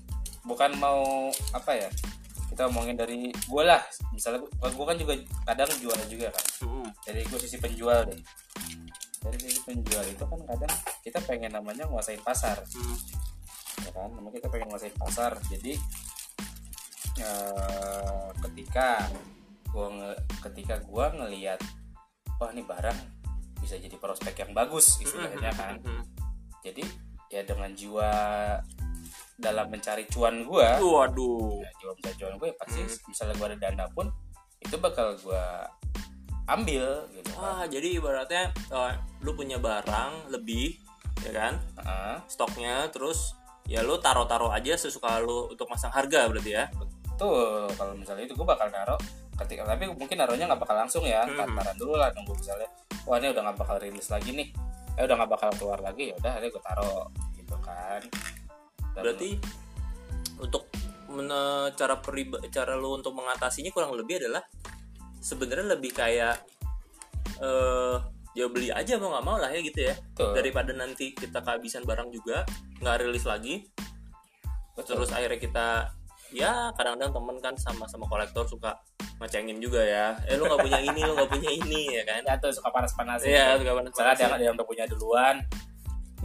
[0.45, 1.89] bukan mau apa ya
[2.49, 3.81] kita omongin dari gue lah.
[4.13, 6.45] Misalnya gue kan juga kadang jual juga kan.
[7.03, 8.21] Dari gue sisi penjual deh.
[9.25, 12.61] Dari sisi penjual itu kan kadang kita pengen namanya nguasain pasar.
[12.73, 12.97] Mm.
[13.83, 15.35] ya kan namanya kita pengen nguasain pasar.
[15.51, 15.75] Jadi
[17.19, 19.03] eh, ketika
[19.75, 21.59] gua nge- ketika gua ngelihat
[22.39, 22.95] wah ini barang
[23.59, 25.75] bisa jadi prospek yang bagus istilahnya kan.
[26.63, 26.87] Jadi
[27.33, 28.09] ya dengan jiwa
[29.35, 32.95] dalam mencari cuan gua waduh ya, jiwa mencari cuan gue pasti Hmm.
[33.07, 34.07] misalnya gua ada dana pun
[34.59, 35.67] itu bakal gua
[36.45, 38.93] ambil gitu kan Wah, jadi ibaratnya eh,
[39.25, 40.77] lu punya barang lebih,
[41.25, 41.53] ya kan?
[41.81, 42.15] Heeh.
[42.29, 43.33] Stoknya terus
[43.65, 46.69] ya lu taruh-taruh aja sesuka lu untuk masang harga berarti ya.
[46.77, 48.99] Betul, kalau misalnya itu gue bakal naruh
[49.35, 51.33] ketika tapi mungkin naruhnya nggak bakal langsung ya, Hmm.
[51.35, 52.69] taruhan dulu lah nunggu misalnya,
[53.03, 54.47] wah ini udah nggak bakal rilis lagi nih,
[54.95, 57.03] eh udah nggak bakal keluar lagi, ya udah ini gue taruh
[57.35, 58.01] gitu kan.
[58.95, 59.29] Berarti
[60.39, 60.67] untuk
[61.11, 64.43] men- cara periba, cara lu untuk mengatasinya kurang lebih adalah
[65.19, 66.35] sebenarnya lebih kayak
[67.41, 67.95] eh
[68.35, 70.35] ya beli aja mau nggak mau lah ya gitu ya Betul.
[70.35, 72.43] daripada nanti kita kehabisan barang juga
[72.83, 73.63] nggak rilis lagi
[74.75, 75.67] terus akhirnya kita
[76.35, 78.75] ya kadang-kadang temen kan sama sama kolektor suka
[79.23, 82.35] ngecengin juga ya eh lu nggak punya ini lu nggak punya ini ya kan ya
[82.35, 83.63] tuh suka panas-panas Iya, gitu.
[83.63, 83.95] suka panas-panas.
[84.19, 85.35] Misalnya ada ada yang udah punya duluan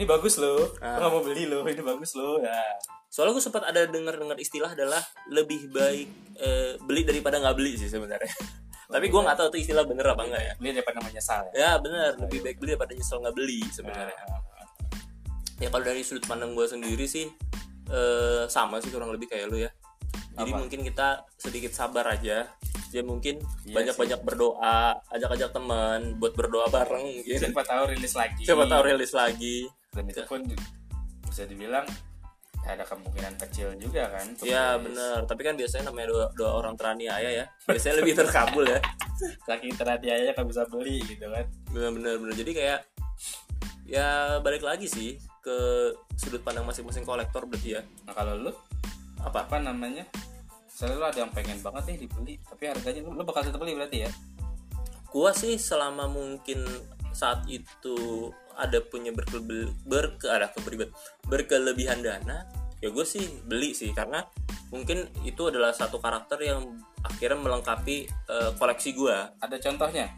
[0.01, 0.73] ini bagus loh.
[0.81, 0.97] Ah.
[0.97, 1.61] Nggak mau beli loh.
[1.69, 2.41] Ini bagus loh.
[2.41, 2.57] Ya.
[3.13, 6.09] Soalnya gue sempat ada dengar-dengar istilah adalah lebih baik
[6.41, 8.33] eh, beli daripada nggak beli sih sebenarnya.
[8.95, 10.53] Tapi gue nggak tahu tuh istilah bener apa enggak ya.
[10.57, 11.53] beli daripada menyesal ya?
[11.53, 12.17] Ya bener.
[12.17, 14.25] Lebih baik beli daripada nyesel nggak beli sebenarnya.
[14.25, 14.41] Nah,
[15.61, 17.29] ya kalau dari sudut pandang gue sendiri sih
[17.93, 19.69] eh, sama sih kurang lebih kayak lu ya.
[20.41, 20.59] Jadi Apa?
[20.65, 22.49] mungkin kita sedikit sabar aja.
[22.91, 28.43] Ya mungkin Iya banyak-banyak berdoa ajak-ajak teman buat berdoa bareng mungkin siapa tahu rilis lagi.
[28.49, 30.41] Siapa tahu rilis lagi dan itu pun
[31.27, 31.87] bisa dibilang
[32.61, 34.93] ada kemungkinan kecil juga kan ya rilis.
[34.93, 35.19] bener.
[35.25, 37.45] Tapi kan biasanya namanya doa, doa orang teraniaya ya.
[37.65, 38.79] Biasanya lebih terkabul ya.
[39.49, 41.49] Saking terhadiahnya kan bisa beli gitu kan.
[41.73, 42.81] Bener-bener bener jadi kayak
[43.89, 45.57] ya balik lagi sih ke
[46.15, 47.83] sudut pandang masing-masing kolektor berarti ya.
[48.05, 48.53] Nah kalau lu?
[49.25, 49.49] Apa?
[49.49, 50.05] Apa namanya?
[50.69, 53.73] Misalnya lu ada yang pengen banget nih dibeli tapi harganya lu, lu bakal tetap beli
[53.73, 54.11] berarti ya?
[55.11, 56.63] Gua sih selama mungkin
[57.11, 60.91] saat itu ada punya berkele berke ada keberibet
[61.29, 62.47] berkelebihan dana
[62.81, 64.25] ya gue sih beli sih karena
[64.73, 69.29] mungkin itu adalah satu karakter yang akhirnya melengkapi eh, koleksi gua.
[69.41, 70.09] Ada contohnya?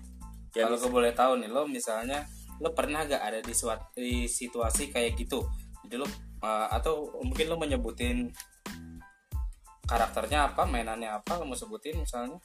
[0.53, 2.29] Ya kalau gue boleh tahu nih lo misalnya
[2.61, 5.42] lo pernah gak ada di suat di situasi kayak gitu?
[5.83, 8.31] Jadi lo uh, atau mungkin lo menyebutin
[9.88, 12.38] karakternya apa mainannya apa lo mau sebutin misalnya?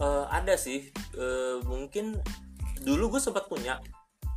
[0.00, 2.16] Eh, ada sih Eh, mungkin
[2.80, 3.76] dulu gue sempat punya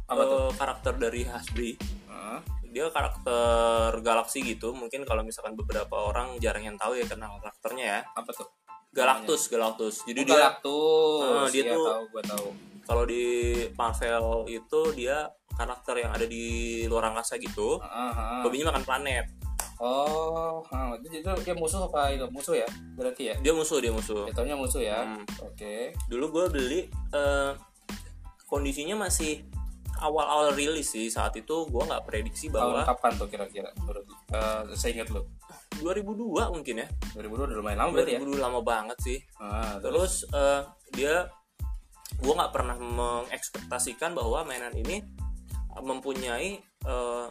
[0.05, 0.39] Apa tuh?
[0.43, 2.39] eh, karakter dari Hasbri Heeh.
[2.69, 7.85] dia karakter galaksi gitu mungkin kalau misalkan beberapa orang jarang yang tahu ya kenal karakternya
[7.85, 7.99] ya.
[8.13, 8.47] Apa tuh?
[8.91, 9.95] Galactus Galactus.
[10.03, 11.21] Jadi Oh, dia Galactus.
[11.23, 12.03] Ah, dia Iya, tuh- tahu
[12.83, 13.23] kalau di
[13.73, 16.45] Marvel itu dia karakter yang ada di
[16.85, 17.79] luar angkasa gitu.
[17.79, 18.41] Heeh, heeh.
[18.43, 19.25] hobinya makan planet.
[19.79, 22.25] Oh ah, itu, dia musuh apa itu?
[22.29, 22.67] Musuh ya?
[22.93, 23.35] Berarti ya?
[23.39, 24.29] Dia musuh dia musuh.
[24.29, 25.01] Jatuhnya musuh ya?
[25.01, 25.23] Hmm.
[25.41, 25.75] oke.
[26.09, 26.81] Dulu gue beli
[27.13, 27.51] eh,
[28.45, 29.41] kondisinya masih
[30.03, 33.69] awal-awal rilis sih saat itu gue nggak prediksi tahun bahwa kapan tuh kira-kira?
[33.79, 35.31] Menurut uh, saya ingat lo
[35.79, 36.87] 2002 mungkin ya.
[37.17, 38.19] 2002 udah lumayan lama berarti ya?
[38.21, 39.17] 2002 lama banget sih.
[39.41, 39.91] Ah, terus?
[39.93, 40.61] Terus eh,
[40.93, 41.15] dia
[42.21, 45.01] gue nggak pernah mengekspektasikan bahwa mainan ini
[45.81, 47.27] mempunyai eh,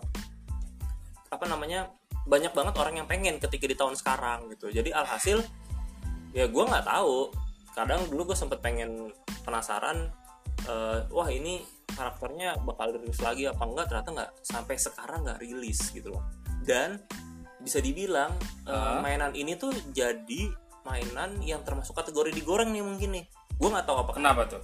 [1.33, 1.89] apa namanya
[2.23, 4.71] banyak banget orang yang pengen ketika di tahun sekarang gitu.
[4.71, 5.43] Jadi alhasil
[6.35, 7.31] ya gue nggak tahu.
[7.73, 9.15] Kadang dulu gue sempet pengen
[9.47, 10.11] penasaran
[10.67, 11.63] eh, wah ini
[11.95, 16.25] karakternya bakal rilis lagi apa enggak ternyata nggak sampai sekarang nggak rilis gitu loh.
[16.63, 16.99] Dan
[17.63, 18.35] bisa dibilang
[18.67, 18.99] eh, Ah.
[18.99, 20.51] mainan ini tuh jadi
[20.83, 23.25] mainan yang termasuk kategori digoreng nih mungkin nih.
[23.55, 24.63] Gue nggak tahu apa kenapa tuh?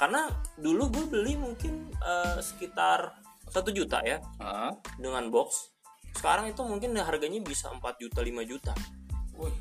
[0.00, 3.12] Karena dulu gue beli mungkin eh, sekitar
[3.52, 5.76] satu juta ya ah dengan box.
[6.16, 8.72] Sekarang itu mungkin harganya bisa 4 juta 5 juta.
[9.36, 9.52] Wih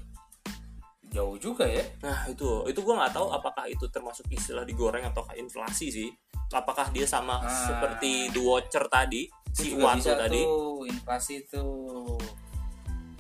[1.12, 1.84] jauh juga ya.
[2.04, 2.64] Nah itu.
[2.72, 6.10] Itu gue nggak tahu apakah itu termasuk istilah digoreng atau inflasi sih
[6.52, 7.48] apakah dia sama Ah.
[7.48, 10.42] seperti the watcher tadi si bisa tadi?
[10.42, 12.16] tuh inflasi tuh.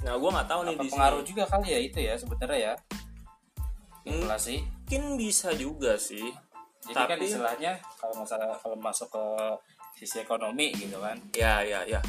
[0.02, 1.30] Nah gue nggak tahu nih apa di pengaruh sini.
[1.30, 2.74] juga kali ya itu ya sebenarnya ya.
[4.02, 4.17] Hmm.
[4.17, 4.56] inflasi.
[4.65, 6.26] Mungkin bisa juga sih
[6.82, 9.24] jadi kan Tapi- istilahnya kalau masalah kalau masuk ke
[9.96, 11.13] sisi ekonomi gitu kan.
[11.32, 12.02] Ya ya ya.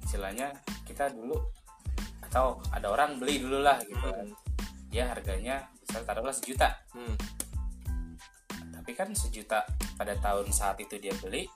[0.00, 0.54] Istilahnya
[0.86, 1.34] kita dulu
[2.22, 4.30] atau ada orang beli dulu lah gitu kan.
[4.94, 6.70] Ya harganya misal taruhlah sejuta.
[6.94, 7.18] Hmm.
[8.84, 9.64] Tapi kan sejuta
[9.96, 11.48] pada tahun saat itu dia beli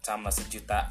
[0.00, 0.88] sama sejuta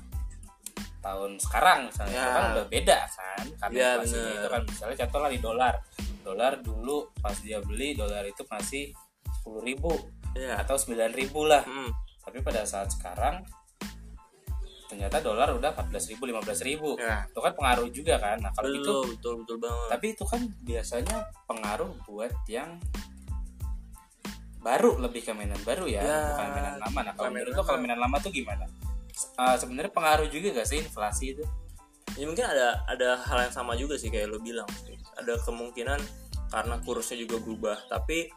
[1.02, 2.14] tahun sekarang misalnya.
[2.14, 2.22] Ya.
[2.22, 3.46] itu kan udah beda kan?
[3.58, 5.74] Karena Ya, inflasinya itu kan misalnya contoh lah di dolar.
[6.22, 8.94] Dolar dulu pas dia beli dolar itu masih
[9.34, 9.90] sepuluh ribu
[10.38, 10.62] ya.
[10.62, 11.66] atau sembilan ribu lah.
[11.66, 11.90] Hmm.
[12.22, 13.42] tapi pada saat sekarang
[14.86, 16.94] ternyata dolar udah 14 ribu 15 ribu.
[17.02, 17.26] Ya.
[17.26, 18.38] Itu kan pengaruh juga kan?
[18.38, 19.90] Nah kalau betul gitu betul betul banget.
[19.90, 21.18] Tapi itu kan biasanya
[21.50, 22.78] pengaruh buat yang
[24.60, 27.00] baru lebih ke mainan baru ya, Ya, bukan mainan lama.
[27.04, 28.68] Nah kalau menurut lo kalau mainan lama tuh gimana?
[29.40, 31.44] Uh, sebenarnya pengaruh juga gak sih inflasi itu?
[32.20, 34.68] Ya mungkin ada ada hal yang sama juga sih kayak lo bilang
[35.16, 36.00] ada kemungkinan
[36.52, 38.34] karena kursnya juga berubah tapi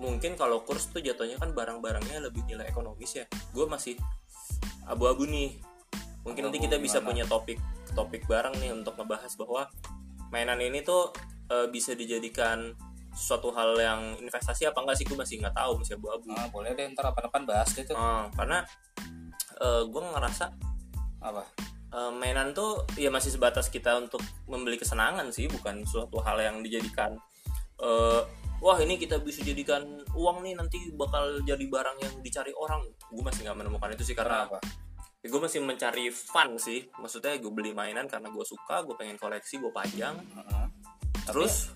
[0.00, 3.24] mungkin kalau kurs tuh jatuhnya kan barang-barangnya lebih nilai ekonomis ya.
[3.52, 3.96] Gue masih
[4.88, 5.60] abu-abu nih.
[6.24, 7.08] Mungkin nanti Abu-abu kita bisa gimana?
[7.08, 7.58] punya topik
[7.92, 9.68] topik bareng nih untuk ngebahas bahwa
[10.32, 11.12] mainan ini tuh
[11.52, 12.72] eh, bisa dijadikan
[13.14, 15.06] suatu hal yang investasi apa enggak sih?
[15.06, 16.30] Gue masih nggak tahu masih abu-abu.
[16.30, 18.64] Nah, boleh deh ntar apa bahas tuh Ah, karena
[19.60, 20.50] gue ngerasa
[21.20, 21.44] apa?
[21.90, 26.62] Eh, mainan tuh ya masih sebatas kita untuk membeli kesenangan sih bukan suatu hal yang
[26.62, 27.18] dijadikan
[27.82, 28.22] eh,
[28.62, 32.86] wah ini kita bisa jadikan uang nih nanti bakal jadi barang yang dicari orang.
[33.10, 34.62] Gue masih nggak menemukan itu sih karena Kenapa?
[35.20, 36.86] ya gue masih mencari fun sih.
[36.94, 40.14] Maksudnya gue beli mainan karena gue suka gue pengen koleksi gue pajang.
[40.14, 40.66] Heeh.
[41.26, 41.74] terus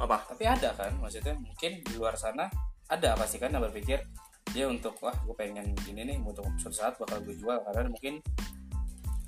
[0.00, 0.24] apa?
[0.32, 2.48] Tapi ada kan maksudnya mungkin di luar sana
[2.90, 4.02] ada pasti kan yang berpikir
[4.50, 7.60] dia untuk wah gue pengen gini nih untuk suatu saat bakal gue jual.
[7.62, 8.14] Karena mungkin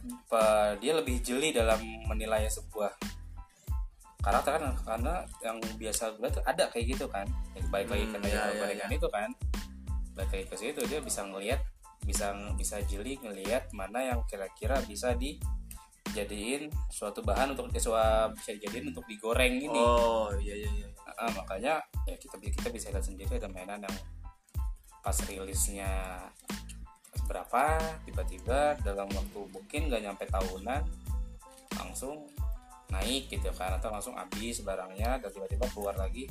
[0.03, 1.79] apa, dia lebih jeli dalam
[2.11, 2.91] menilai sebuah
[4.23, 7.29] karakter kan karena yang biasa gue tuh ada kayak gitu kan.
[7.71, 9.31] Balik lagi ke Hmm, kayak iya, iya, gorengan itu kan.
[10.19, 11.61] Balik lagi ke situ dia bisa ngelihat
[12.03, 15.15] bisa bisa jeli ngelihat mana yang kira-kira bisa
[16.13, 19.81] dijadiin suatu bahan untuk bisa bisa dijadiin untuk digoreng ini.
[19.81, 20.87] Oh iya iya iya.
[21.17, 23.97] Ah, makanya ya kita kita bisa lihat sendiri ada mainan yang
[25.01, 25.89] pas rilisnya
[27.25, 30.85] berapa tiba-tiba dalam waktu mungkin nggak nyampe tahunan
[31.81, 32.29] langsung
[32.93, 36.29] naik gitu kan atau langsung habis barangnya dan tiba-tiba keluar lagi.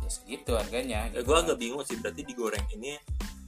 [0.00, 1.28] Ya segitu harganya ya gitu.
[1.28, 1.44] gue kan.
[1.44, 2.96] agak bingung sih berarti digoreng ini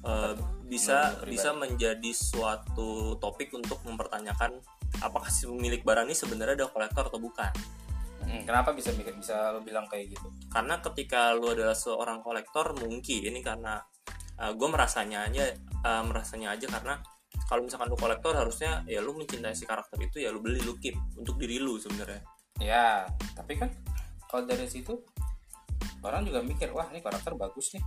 [0.05, 0.33] eh,
[0.69, 4.61] bisa bisa menjadi suatu topik untuk mempertanyakan
[4.99, 7.53] apakah si pemilik barang ini sebenarnya ada kolektor atau bukan?
[8.21, 10.29] Hmm, kenapa bisa mikir bisa lo bilang kayak gitu?
[10.51, 13.81] Karena ketika lu adalah seorang kolektor mungkin ini karena
[14.41, 16.97] gue merasanya aja eh, merasanya aja karena
[17.45, 20.79] kalau misalkan lu kolektor harusnya ya lu mencintai si karakter itu ya lu beli lu
[20.81, 22.25] keep untuk diri lu sebenarnya.
[22.63, 23.05] Ya
[23.37, 23.69] tapi kan
[24.31, 24.97] kalau dari situ
[26.01, 27.85] orang juga mikir wah ini karakter bagus nih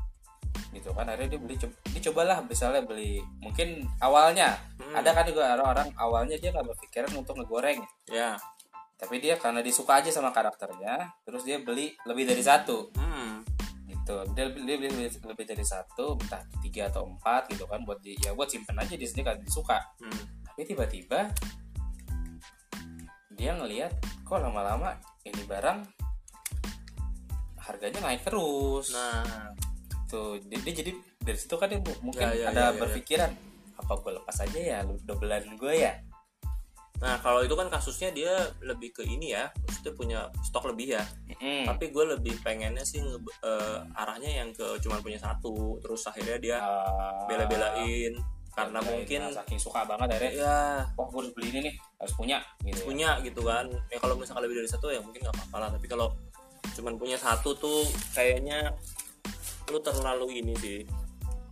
[0.73, 1.05] gitu kan.
[1.07, 4.57] Akhirnya dia beli coba dicobalah misalnya beli mungkin awalnya.
[4.81, 4.99] Hmm.
[4.99, 7.81] ada kan juga orang-orang awalnya dia nggak berpikiran untuk ngegoreng.
[8.09, 8.35] Ya.
[8.97, 12.89] Tapi dia karena dia suka aja sama karakternya terus dia beli lebih dari satu.
[12.97, 13.45] Hmm.
[13.85, 14.15] Gitu.
[14.35, 18.17] Dia beli, dia beli lebih dari satu entah tiga atau empat gitu kan buat di
[18.19, 19.79] ya buat simpen aja di sini kan disuka.
[20.01, 20.41] Hmm.
[20.53, 21.33] tapi tiba-tiba
[23.33, 23.89] dia ngelihat
[24.21, 24.93] kok lama-lama
[25.25, 25.81] ini barang
[27.57, 28.93] harganya naik terus?
[28.93, 29.72] Nah
[30.43, 32.79] dia, dia jadi dari situ kan dia mu- mungkin Ya, ya, ada ya, ya, ya.
[32.79, 33.31] berpikiran
[33.73, 35.93] apa gue lepas aja ya dobelan gue ya
[37.01, 38.31] Nah kalau itu kan kasusnya dia
[38.63, 41.03] lebih ke ini ya, maksudnya punya stok lebih ya.
[41.35, 41.67] Mm.
[41.67, 46.39] Tapi gue lebih pengennya sih nge- eh, arahnya yang ke cuma punya satu, terus akhirnya
[46.39, 48.15] dia Ah, bela-belain
[48.55, 50.55] karena bela-belain, mungkin nah, saking suka banget akhirnya ya
[50.95, 52.85] wah gue harus beli ini nih harus punya gitu ya.
[52.87, 53.65] punya gitu kan.
[53.91, 55.69] Ya kalau misalkan lebih dari satu ya mungkin nggak apa-apa lah.
[55.75, 56.07] Tapi kalau
[56.71, 57.83] cuma punya satu tuh
[58.15, 58.71] kayaknya
[59.71, 60.79] lu terlalu ini sih,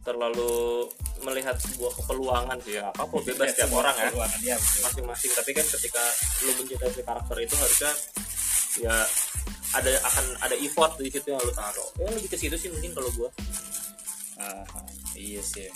[0.02, 0.88] terlalu
[1.21, 2.89] melihat sebuah kepeluangan sih ya.
[2.91, 4.10] Apa apa bebas setiap orang ya.
[4.12, 4.82] Betul.
[4.89, 6.04] masing-masing tapi kan ketika
[6.47, 7.91] lu mencintai si karakter itu harusnya
[8.82, 8.95] ya
[9.71, 12.91] ada akan ada effort di situ yang lu taruh ya lebih ke situ sih mungkin
[12.95, 13.32] kalau gua
[14.41, 14.65] Ah,
[15.13, 15.69] iya sih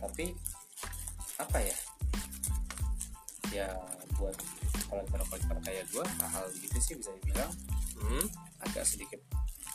[0.00, 0.32] tapi
[1.36, 1.76] apa ya
[3.52, 3.68] ya
[4.16, 4.36] buat
[4.88, 7.52] kolektor-kolektor kayak gue hal gitu sih bisa dibilang
[8.00, 8.24] hmm?
[8.64, 9.20] agak sedikit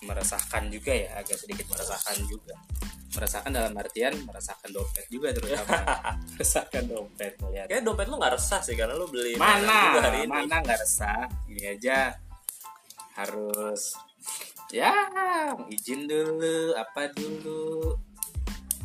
[0.03, 2.55] meresahkan juga ya agak sedikit meresahkan juga.
[3.09, 5.75] Meresahkan dalam artian meresahkan dompet juga terutama.
[6.37, 7.67] Meresahkan dompet melihat.
[7.67, 9.99] Kayak dompet lu nggak resah sih karena lu beli mana?
[9.99, 10.31] hari ini.
[10.45, 11.25] Mana nggak resah?
[11.49, 12.15] Ini aja.
[13.17, 13.97] Harus
[14.69, 14.93] ya
[15.67, 17.97] izin dulu apa dulu?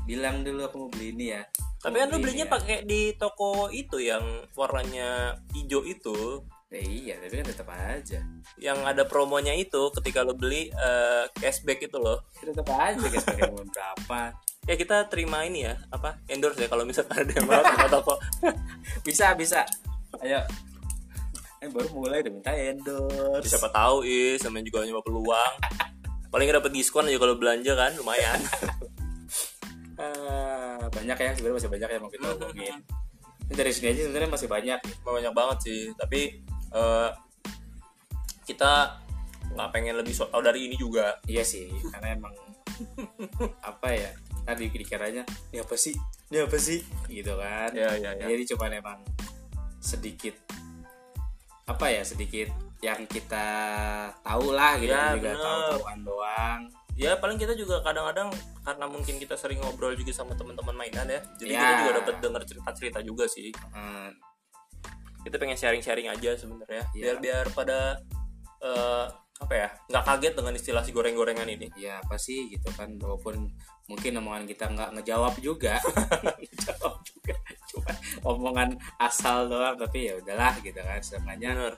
[0.09, 1.43] Bilang dulu aku mau beli ini ya.
[1.85, 2.53] Tapi kan lu beli belinya ya.
[2.57, 4.25] pakai di toko itu yang
[4.57, 6.41] warnanya hijau itu
[6.75, 8.19] Ya iya tapi kan tetap aja.
[8.59, 12.27] Yang ada promonya itu ketika lu beli eh, cashback itu loh.
[12.43, 14.21] Tetap aja pakai mau berapa.
[14.67, 18.15] Ya kita terima ini ya apa endorse ya kalau misalkan ada yang mau sama toko.
[19.07, 19.63] Bisa bisa.
[20.19, 20.43] Ayo.
[21.63, 23.55] Eh baru mulai udah minta endorse.
[23.55, 25.55] Siapa tahu is namanya juga nyoba peluang.
[26.35, 28.43] Paling dapet diskon aja kalau belanja kan lumayan.
[29.95, 32.83] Ah, banyak ya sebenarnya masih banyak yang mau kita omongin.
[33.47, 34.81] Ini dari sini aja sebenarnya masih banyak.
[35.07, 36.43] Banyak banget sih tapi
[36.75, 37.11] eh,
[38.45, 39.01] kita
[39.55, 41.17] nggak pengen lebih so tau dari ini juga.
[41.25, 42.35] Iya sih karena emang
[43.71, 44.11] apa ya
[44.45, 45.23] tadi dikiranya
[45.55, 45.95] ini apa sih?
[46.29, 46.83] Ini apa sih?
[47.09, 47.71] Gitu kan.
[47.73, 48.99] Ya ya ya jadi cuma emang
[49.79, 50.35] sedikit
[51.65, 52.53] apa ya sedikit
[52.85, 53.47] yang kita
[54.21, 56.61] tahu lah gitu Ya, juga tahu-tahuan doang.
[56.95, 58.29] Ya paling kita juga kadang-kadang
[58.63, 61.61] karena mungkin kita sering ngobrol juga sama teman-teman mainan ya jadi Ya.
[61.61, 63.51] kita juga dapat dengar cerita-cerita juga sih.
[63.73, 64.13] Hmm,
[65.25, 66.85] kita pengen sharing-sharing aja sebenarnya.
[66.93, 67.03] Iya.
[67.03, 67.99] biar biar pada
[68.61, 71.69] eh, apa ya nggak kaget dengan istilah si goreng-gorengan ini.
[71.75, 73.51] Ya apa sih gitu kan walaupun
[73.91, 75.81] mungkin omongan kita nggak ngejawab juga.
[76.41, 77.35] Ngejawab juga
[77.75, 81.75] cuma omongan asal doang tapi ya udahlah gitu kan sebenarnya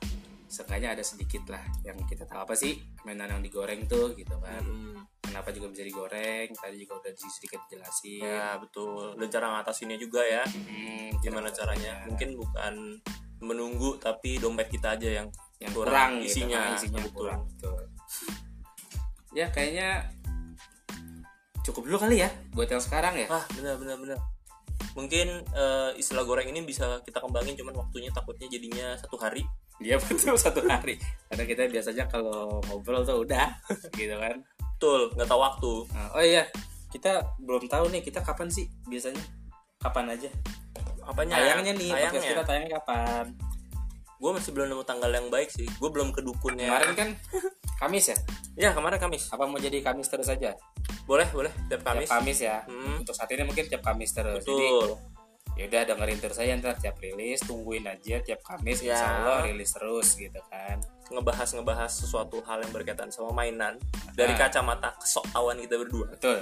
[0.46, 2.46] seenggaknya ada sedikit lah yang kita tahu.
[2.46, 4.62] Apa sih mainan yang digoreng tuh gitu kan?
[4.62, 5.02] Hmm.
[5.26, 6.48] kenapa juga bisa digoreng?
[6.54, 8.22] Tadi juga udah di- sedikit dijelasin.
[8.22, 9.18] Ya betul.
[9.18, 10.46] Dan cara ngatasinnya juga ya.
[10.46, 12.06] Hmm, gimana caranya?
[12.06, 12.74] mungkin bukan
[13.40, 15.28] menunggu tapi dompet kita aja yang
[15.60, 17.00] yang kurang, kurang, gitu, isinya kan, isinya.
[17.00, 17.16] Betul.
[17.16, 17.80] kurang betul.
[19.36, 19.88] ya kayaknya
[21.66, 23.26] cukup dulu kali ya buat yang sekarang ya.
[23.26, 24.18] Ah benar benar benar.
[24.94, 29.42] Mungkin eh, istilah goreng ini bisa kita kembangin cuman waktunya takutnya jadinya satu hari.
[29.82, 30.96] Dia betul satu hari.
[31.26, 33.50] Karena kita biasanya kalau ngobrol tuh udah
[33.98, 34.40] gitu kan.
[34.78, 35.72] Betul nggak tahu waktu.
[35.90, 36.46] Nah, oh iya
[36.94, 39.20] kita belum tahu nih kita kapan sih biasanya?
[39.76, 40.30] Kapan aja
[41.06, 41.34] apanya?
[41.36, 42.30] Tayangnya nih podcast tayangnya.
[42.30, 43.24] kita tayangnya kapan?
[44.16, 45.68] Gue masih belum nemu tanggal yang baik sih.
[45.76, 46.66] Gue belum ke dukunnya.
[46.66, 47.08] Kemarin kan
[47.76, 48.16] Kamis ya?
[48.56, 49.28] Ya kemarin Kamis.
[49.28, 50.56] Apa mau jadi Kamis terus aja?
[51.04, 51.52] Boleh boleh.
[51.68, 52.38] Tiap Kamis tiap Kamis.
[52.40, 52.64] Ya?
[52.64, 53.00] Hmm.
[53.00, 54.40] untuk saat ini mungkin tiap Kamis terus.
[54.40, 54.96] Jadi betul.
[55.56, 58.92] yaudah dengerin terus aja ntar tiap rilis tungguin aja tiap Kamis Ya.
[58.92, 60.80] insya Allah rilis terus gitu kan.
[61.08, 63.76] Ngebahas ngebahas sesuatu hal yang berkaitan sama mainan
[64.12, 64.48] dari Ah.
[64.48, 66.08] kacamata kesoktawan kita berdua.
[66.12, 66.40] Betul.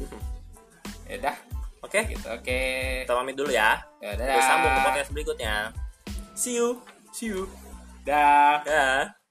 [1.08, 1.36] Yaudah
[1.86, 2.00] oke?
[2.10, 2.60] Gitu oke.
[3.06, 3.80] Kita pamit dulu ya.
[4.02, 4.26] Yaudah.
[4.26, 5.54] kita sambung ke podcast berikutnya.
[6.34, 6.82] See you.
[7.14, 7.46] See you.
[8.04, 8.60] Dah.
[8.66, 9.25] Dah